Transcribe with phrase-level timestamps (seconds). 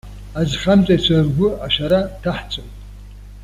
[0.39, 2.73] Азхамҵаҩцәа ргәы ашәара ҭаҳҵоит.